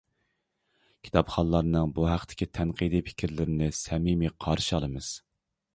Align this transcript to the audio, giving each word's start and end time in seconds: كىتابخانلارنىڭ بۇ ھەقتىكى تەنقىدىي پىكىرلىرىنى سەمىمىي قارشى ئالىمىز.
كىتابخانلارنىڭ 1.07 1.93
بۇ 1.99 2.07
ھەقتىكى 2.13 2.49
تەنقىدىي 2.59 3.07
پىكىرلىرىنى 3.11 3.71
سەمىمىي 3.85 4.37
قارشى 4.47 4.79
ئالىمىز. 4.81 5.15